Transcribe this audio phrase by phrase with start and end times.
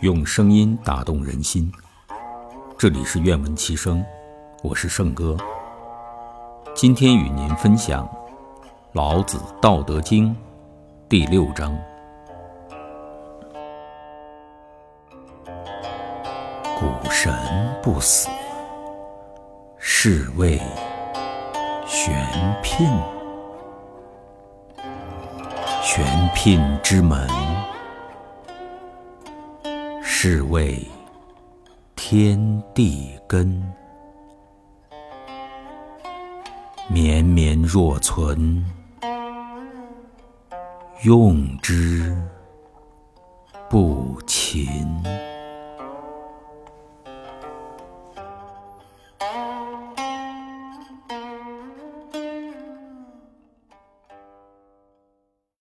[0.00, 1.72] 用声音打动人心。
[2.76, 4.04] 这里是愿闻其声，
[4.62, 5.34] 我是圣哥。
[6.74, 8.04] 今天与您分享
[8.92, 10.28] 《老子·道德经》
[11.08, 11.74] 第六章：
[16.78, 17.34] 古神
[17.82, 18.28] 不死，
[19.78, 20.60] 是谓
[21.86, 22.14] 玄
[22.62, 22.86] 牝。
[25.82, 26.04] 玄
[26.34, 27.26] 牝之门，
[30.18, 30.82] 是谓
[31.94, 32.40] 天
[32.74, 33.62] 地根。
[36.88, 38.64] 绵绵若存，
[41.04, 42.16] 用之
[43.68, 44.88] 不勤。